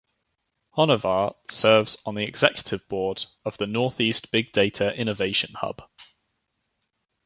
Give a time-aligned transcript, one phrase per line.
[0.75, 5.83] Honavar serves on the Executive Board of the Northeast Big Data Innovation Hub.